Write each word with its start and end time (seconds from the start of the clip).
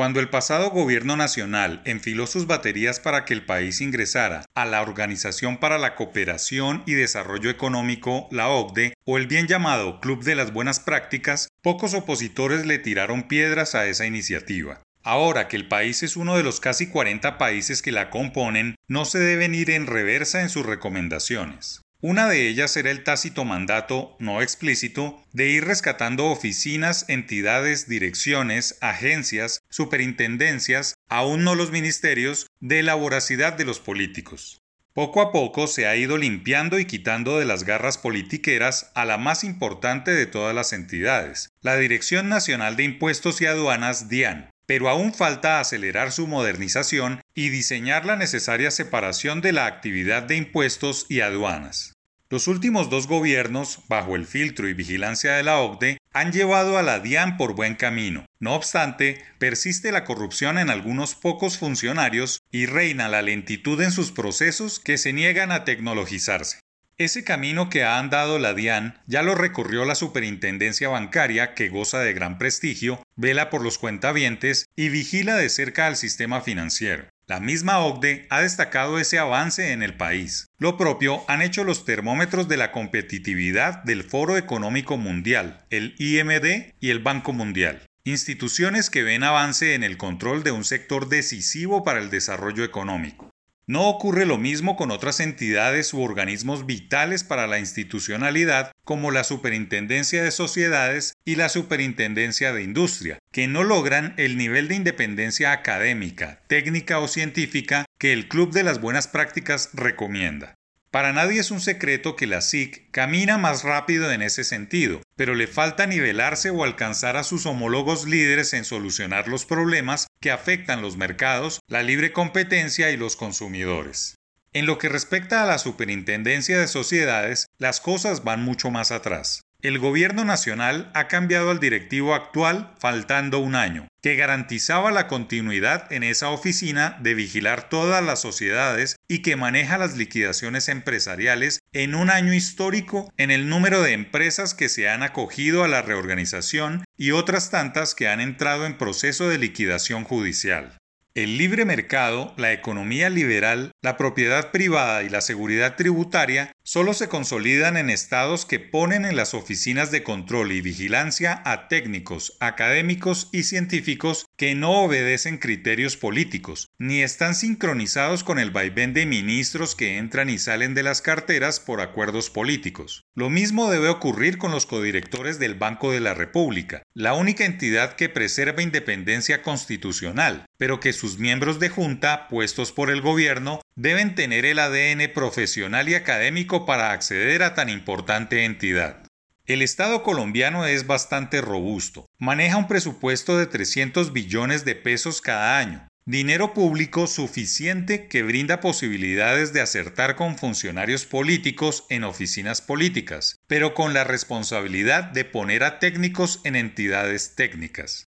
Cuando 0.00 0.18
el 0.20 0.30
pasado 0.30 0.70
gobierno 0.70 1.14
nacional 1.18 1.82
enfiló 1.84 2.26
sus 2.26 2.46
baterías 2.46 2.98
para 2.98 3.26
que 3.26 3.34
el 3.34 3.44
país 3.44 3.82
ingresara 3.82 4.46
a 4.54 4.64
la 4.64 4.80
Organización 4.80 5.58
para 5.58 5.76
la 5.76 5.94
Cooperación 5.94 6.82
y 6.86 6.94
Desarrollo 6.94 7.50
Económico, 7.50 8.26
la 8.30 8.48
OCDE, 8.48 8.94
o 9.04 9.18
el 9.18 9.26
bien 9.26 9.46
llamado 9.46 10.00
Club 10.00 10.24
de 10.24 10.36
las 10.36 10.54
Buenas 10.54 10.80
Prácticas, 10.80 11.50
pocos 11.60 11.92
opositores 11.92 12.64
le 12.64 12.78
tiraron 12.78 13.28
piedras 13.28 13.74
a 13.74 13.88
esa 13.88 14.06
iniciativa. 14.06 14.80
Ahora 15.02 15.48
que 15.48 15.56
el 15.56 15.68
país 15.68 16.02
es 16.02 16.16
uno 16.16 16.34
de 16.34 16.44
los 16.44 16.60
casi 16.60 16.86
40 16.86 17.36
países 17.36 17.82
que 17.82 17.92
la 17.92 18.08
componen, 18.08 18.76
no 18.88 19.04
se 19.04 19.18
deben 19.18 19.54
ir 19.54 19.70
en 19.70 19.86
reversa 19.86 20.40
en 20.40 20.48
sus 20.48 20.64
recomendaciones. 20.64 21.82
Una 22.02 22.28
de 22.28 22.48
ellas 22.48 22.78
era 22.78 22.90
el 22.90 23.04
tácito 23.04 23.44
mandato, 23.44 24.16
no 24.18 24.40
explícito, 24.40 25.22
de 25.34 25.48
ir 25.50 25.66
rescatando 25.66 26.28
oficinas, 26.28 27.04
entidades, 27.08 27.88
direcciones, 27.88 28.78
agencias, 28.80 29.60
superintendencias, 29.68 30.94
aún 31.10 31.44
no 31.44 31.54
los 31.54 31.70
ministerios, 31.70 32.46
de 32.58 32.82
la 32.82 32.94
voracidad 32.94 33.52
de 33.52 33.66
los 33.66 33.80
políticos. 33.80 34.62
Poco 34.94 35.20
a 35.20 35.30
poco 35.30 35.66
se 35.66 35.86
ha 35.86 35.94
ido 35.94 36.16
limpiando 36.16 36.78
y 36.78 36.86
quitando 36.86 37.38
de 37.38 37.44
las 37.44 37.64
garras 37.64 37.98
politiqueras 37.98 38.90
a 38.94 39.04
la 39.04 39.18
más 39.18 39.44
importante 39.44 40.10
de 40.10 40.24
todas 40.24 40.54
las 40.54 40.72
entidades, 40.72 41.50
la 41.60 41.76
Dirección 41.76 42.30
Nacional 42.30 42.76
de 42.76 42.84
Impuestos 42.84 43.42
y 43.42 43.46
Aduanas 43.46 44.08
DIAN, 44.08 44.50
pero 44.70 44.88
aún 44.88 45.12
falta 45.12 45.58
acelerar 45.58 46.12
su 46.12 46.28
modernización 46.28 47.22
y 47.34 47.48
diseñar 47.48 48.06
la 48.06 48.14
necesaria 48.14 48.70
separación 48.70 49.40
de 49.40 49.50
la 49.50 49.66
actividad 49.66 50.22
de 50.22 50.36
impuestos 50.36 51.06
y 51.08 51.22
aduanas. 51.22 51.94
Los 52.28 52.46
últimos 52.46 52.88
dos 52.88 53.08
gobiernos, 53.08 53.80
bajo 53.88 54.14
el 54.14 54.26
filtro 54.26 54.68
y 54.68 54.74
vigilancia 54.74 55.32
de 55.32 55.42
la 55.42 55.58
OCDE, 55.58 55.98
han 56.12 56.30
llevado 56.30 56.78
a 56.78 56.84
la 56.84 57.00
DIAN 57.00 57.36
por 57.36 57.56
buen 57.56 57.74
camino. 57.74 58.26
No 58.38 58.54
obstante, 58.54 59.24
persiste 59.40 59.90
la 59.90 60.04
corrupción 60.04 60.56
en 60.56 60.70
algunos 60.70 61.16
pocos 61.16 61.58
funcionarios 61.58 62.38
y 62.52 62.66
reina 62.66 63.08
la 63.08 63.22
lentitud 63.22 63.82
en 63.82 63.90
sus 63.90 64.12
procesos 64.12 64.78
que 64.78 64.98
se 64.98 65.12
niegan 65.12 65.50
a 65.50 65.64
tecnologizarse. 65.64 66.60
Ese 67.00 67.24
camino 67.24 67.70
que 67.70 67.82
ha 67.82 67.98
andado 67.98 68.38
la 68.38 68.52
DIAN 68.52 69.00
ya 69.06 69.22
lo 69.22 69.34
recorrió 69.34 69.86
la 69.86 69.94
Superintendencia 69.94 70.90
Bancaria, 70.90 71.54
que 71.54 71.70
goza 71.70 72.00
de 72.00 72.12
gran 72.12 72.36
prestigio, 72.36 73.02
vela 73.20 73.50
por 73.50 73.62
los 73.62 73.78
cuentavientes 73.78 74.66
y 74.74 74.88
vigila 74.88 75.36
de 75.36 75.48
cerca 75.48 75.86
al 75.86 75.96
sistema 75.96 76.40
financiero. 76.40 77.04
La 77.26 77.38
misma 77.38 77.78
OCDE 77.78 78.26
ha 78.28 78.40
destacado 78.40 78.98
ese 78.98 79.20
avance 79.20 79.70
en 79.70 79.84
el 79.84 79.96
país. 79.96 80.48
Lo 80.58 80.76
propio 80.76 81.22
han 81.28 81.42
hecho 81.42 81.62
los 81.62 81.84
termómetros 81.84 82.48
de 82.48 82.56
la 82.56 82.72
competitividad 82.72 83.84
del 83.84 84.02
Foro 84.02 84.36
Económico 84.36 84.96
Mundial, 84.96 85.64
el 85.70 85.94
IMD 85.98 86.74
y 86.80 86.90
el 86.90 86.98
Banco 86.98 87.32
Mundial. 87.32 87.86
Instituciones 88.02 88.90
que 88.90 89.04
ven 89.04 89.22
avance 89.22 89.74
en 89.74 89.84
el 89.84 89.96
control 89.96 90.42
de 90.42 90.50
un 90.50 90.64
sector 90.64 91.08
decisivo 91.08 91.84
para 91.84 92.00
el 92.00 92.10
desarrollo 92.10 92.64
económico. 92.64 93.29
No 93.70 93.88
ocurre 93.88 94.26
lo 94.26 94.36
mismo 94.36 94.74
con 94.74 94.90
otras 94.90 95.20
entidades 95.20 95.94
u 95.94 96.02
organismos 96.02 96.66
vitales 96.66 97.22
para 97.22 97.46
la 97.46 97.60
institucionalidad 97.60 98.72
como 98.84 99.12
la 99.12 99.22
Superintendencia 99.22 100.24
de 100.24 100.32
Sociedades 100.32 101.14
y 101.24 101.36
la 101.36 101.48
Superintendencia 101.48 102.52
de 102.52 102.64
Industria, 102.64 103.20
que 103.30 103.46
no 103.46 103.62
logran 103.62 104.14
el 104.16 104.36
nivel 104.36 104.66
de 104.66 104.74
independencia 104.74 105.52
académica, 105.52 106.42
técnica 106.48 106.98
o 106.98 107.06
científica 107.06 107.86
que 107.96 108.12
el 108.12 108.26
Club 108.26 108.50
de 108.50 108.64
las 108.64 108.80
Buenas 108.80 109.06
Prácticas 109.06 109.70
recomienda. 109.72 110.56
Para 110.90 111.12
nadie 111.12 111.38
es 111.38 111.52
un 111.52 111.60
secreto 111.60 112.16
que 112.16 112.26
la 112.26 112.40
SIC 112.40 112.90
camina 112.90 113.38
más 113.38 113.62
rápido 113.62 114.10
en 114.10 114.22
ese 114.22 114.42
sentido, 114.42 115.00
pero 115.14 115.36
le 115.36 115.46
falta 115.46 115.86
nivelarse 115.86 116.50
o 116.50 116.64
alcanzar 116.64 117.16
a 117.16 117.22
sus 117.22 117.46
homólogos 117.46 118.08
líderes 118.08 118.52
en 118.52 118.64
solucionar 118.64 119.28
los 119.28 119.44
problemas 119.46 120.08
que 120.20 120.30
afectan 120.30 120.82
los 120.82 120.96
mercados, 120.96 121.60
la 121.66 121.82
libre 121.82 122.12
competencia 122.12 122.90
y 122.90 122.96
los 122.96 123.16
consumidores. 123.16 124.16
En 124.52 124.66
lo 124.66 124.78
que 124.78 124.88
respecta 124.88 125.42
a 125.42 125.46
la 125.46 125.58
Superintendencia 125.58 126.58
de 126.58 126.68
Sociedades, 126.68 127.46
las 127.58 127.80
cosas 127.80 128.22
van 128.22 128.42
mucho 128.42 128.70
más 128.70 128.90
atrás. 128.90 129.40
El 129.62 129.78
gobierno 129.78 130.24
nacional 130.24 130.90
ha 130.94 131.06
cambiado 131.06 131.50
al 131.50 131.60
directivo 131.60 132.14
actual 132.14 132.72
faltando 132.78 133.40
un 133.40 133.54
año, 133.54 133.88
que 134.00 134.16
garantizaba 134.16 134.90
la 134.90 135.06
continuidad 135.06 135.92
en 135.92 136.02
esa 136.02 136.30
oficina 136.30 136.96
de 137.02 137.12
vigilar 137.12 137.68
todas 137.68 138.02
las 138.02 138.22
sociedades 138.22 138.96
y 139.06 139.20
que 139.20 139.36
maneja 139.36 139.76
las 139.76 139.98
liquidaciones 139.98 140.70
empresariales 140.70 141.58
en 141.74 141.94
un 141.94 142.08
año 142.08 142.32
histórico 142.32 143.12
en 143.18 143.30
el 143.30 143.50
número 143.50 143.82
de 143.82 143.92
empresas 143.92 144.54
que 144.54 144.70
se 144.70 144.88
han 144.88 145.02
acogido 145.02 145.62
a 145.62 145.68
la 145.68 145.82
reorganización 145.82 146.84
y 146.96 147.10
otras 147.10 147.50
tantas 147.50 147.94
que 147.94 148.08
han 148.08 148.20
entrado 148.22 148.64
en 148.64 148.78
proceso 148.78 149.28
de 149.28 149.36
liquidación 149.36 150.04
judicial. 150.04 150.78
El 151.16 151.38
libre 151.38 151.64
mercado, 151.64 152.32
la 152.36 152.52
economía 152.52 153.10
liberal, 153.10 153.72
la 153.82 153.96
propiedad 153.96 154.52
privada 154.52 155.02
y 155.02 155.08
la 155.08 155.20
seguridad 155.20 155.74
tributaria 155.74 156.52
solo 156.70 156.94
se 156.94 157.08
consolidan 157.08 157.76
en 157.76 157.90
estados 157.90 158.46
que 158.46 158.60
ponen 158.60 159.04
en 159.04 159.16
las 159.16 159.34
oficinas 159.34 159.90
de 159.90 160.04
control 160.04 160.52
y 160.52 160.60
vigilancia 160.60 161.42
a 161.44 161.66
técnicos, 161.66 162.36
académicos 162.38 163.28
y 163.32 163.42
científicos 163.42 164.26
que 164.36 164.54
no 164.54 164.84
obedecen 164.84 165.38
criterios 165.38 165.96
políticos, 165.96 166.70
ni 166.78 167.02
están 167.02 167.34
sincronizados 167.34 168.22
con 168.22 168.38
el 168.38 168.52
vaivén 168.52 168.94
de 168.94 169.04
ministros 169.04 169.74
que 169.74 169.98
entran 169.98 170.30
y 170.30 170.38
salen 170.38 170.74
de 170.74 170.84
las 170.84 171.02
carteras 171.02 171.58
por 171.58 171.80
acuerdos 171.80 172.30
políticos. 172.30 173.02
Lo 173.16 173.30
mismo 173.30 173.68
debe 173.68 173.88
ocurrir 173.88 174.38
con 174.38 174.52
los 174.52 174.64
codirectores 174.64 175.40
del 175.40 175.56
Banco 175.56 175.90
de 175.90 175.98
la 175.98 176.14
República, 176.14 176.84
la 176.94 177.14
única 177.14 177.46
entidad 177.46 177.96
que 177.96 178.08
preserva 178.08 178.62
independencia 178.62 179.42
constitucional, 179.42 180.46
pero 180.56 180.78
que 180.78 180.92
sus 180.92 181.18
miembros 181.18 181.58
de 181.58 181.68
junta, 181.68 182.28
puestos 182.28 182.70
por 182.70 182.90
el 182.90 183.00
gobierno, 183.00 183.60
deben 183.80 184.14
tener 184.14 184.44
el 184.44 184.58
ADN 184.58 185.10
profesional 185.14 185.88
y 185.88 185.94
académico 185.94 186.66
para 186.66 186.92
acceder 186.92 187.42
a 187.42 187.54
tan 187.54 187.70
importante 187.70 188.44
entidad. 188.44 189.06
El 189.46 189.62
Estado 189.62 190.02
colombiano 190.02 190.66
es 190.66 190.86
bastante 190.86 191.40
robusto. 191.40 192.06
Maneja 192.18 192.58
un 192.58 192.68
presupuesto 192.68 193.38
de 193.38 193.46
300 193.46 194.12
billones 194.12 194.66
de 194.66 194.74
pesos 194.74 195.22
cada 195.22 195.58
año, 195.58 195.88
dinero 196.04 196.52
público 196.52 197.06
suficiente 197.06 198.06
que 198.06 198.22
brinda 198.22 198.60
posibilidades 198.60 199.54
de 199.54 199.62
acertar 199.62 200.14
con 200.14 200.36
funcionarios 200.36 201.06
políticos 201.06 201.86
en 201.88 202.04
oficinas 202.04 202.60
políticas, 202.60 203.40
pero 203.46 203.72
con 203.72 203.94
la 203.94 204.04
responsabilidad 204.04 205.04
de 205.04 205.24
poner 205.24 205.64
a 205.64 205.78
técnicos 205.78 206.42
en 206.44 206.54
entidades 206.54 207.34
técnicas. 207.34 208.09